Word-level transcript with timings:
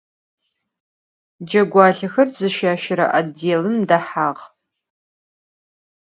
Cegualhexer 1.49 2.27
zışaşere 2.37 3.05
votdêlım 3.11 3.77
dehağ. 3.89 4.29